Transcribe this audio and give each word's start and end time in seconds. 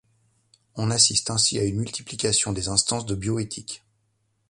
On 0.73 0.89
assiste 0.89 1.29
ainsi 1.29 1.59
à 1.59 1.63
une 1.63 1.75
multiplication 1.77 2.53
des 2.53 2.69
instances 2.69 3.05
de 3.05 3.13
bioéthique. 3.13 3.83